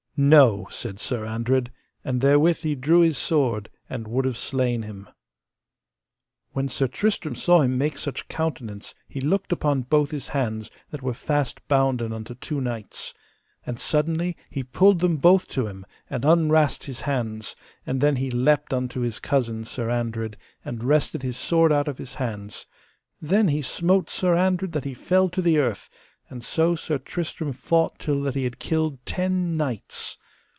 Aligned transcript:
No! 0.23 0.67
said 0.69 0.99
Sir 0.99 1.25
Andred, 1.25 1.71
and 2.05 2.21
therewith 2.21 2.57
he 2.57 2.75
drew 2.75 2.99
his 2.99 3.17
sword, 3.17 3.69
and 3.89 4.07
would 4.07 4.23
have 4.25 4.37
slain 4.37 4.83
him. 4.83 5.09
When 6.51 6.67
Sir 6.67 6.85
Tristram 6.87 7.33
saw 7.33 7.61
him 7.61 7.75
make 7.75 7.97
such 7.97 8.27
countenance 8.27 8.93
he 9.07 9.19
looked 9.19 9.51
upon 9.51 9.81
both 9.83 10.11
his 10.11 10.27
hands 10.27 10.69
that 10.91 11.01
were 11.01 11.15
fast 11.15 11.67
bounden 11.67 12.13
unto 12.13 12.35
two 12.35 12.61
knights, 12.61 13.15
and 13.65 13.79
suddenly 13.79 14.37
he 14.51 14.61
pulled 14.61 14.99
them 14.99 15.17
both 15.17 15.47
to 15.47 15.65
him, 15.65 15.87
and 16.07 16.23
unwrast 16.23 16.83
his 16.83 17.01
hands, 17.01 17.55
and 17.87 17.99
then 17.99 18.17
he 18.17 18.29
leapt 18.29 18.73
unto 18.75 18.99
his 18.99 19.17
cousin, 19.19 19.63
Sir 19.63 19.89
Andred, 19.89 20.37
and 20.63 20.83
wrested 20.83 21.23
his 21.23 21.37
sword 21.37 21.71
out 21.71 21.87
of 21.87 21.97
his 21.97 22.13
hands; 22.15 22.67
then 23.19 23.47
he 23.47 23.63
smote 23.63 24.07
Sir 24.07 24.35
Andred 24.35 24.73
that 24.73 24.85
he 24.85 24.93
fell 24.93 25.29
to 25.29 25.41
the 25.41 25.57
earth, 25.57 25.89
and 26.29 26.41
so 26.45 26.77
Sir 26.77 26.97
Tristram 26.97 27.51
fought 27.51 27.99
till 27.99 28.21
that 28.21 28.35
he 28.35 28.45
had 28.45 28.57
killed 28.57 29.05
ten 29.05 29.57
knights. 29.57 30.17